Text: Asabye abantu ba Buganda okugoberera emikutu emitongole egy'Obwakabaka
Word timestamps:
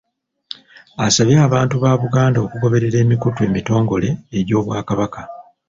Asabye 1.05 1.37
abantu 1.47 1.75
ba 1.83 1.91
Buganda 2.01 2.37
okugoberera 2.45 2.97
emikutu 3.03 3.39
emitongole 3.47 4.09
egy'Obwakabaka 4.37 5.21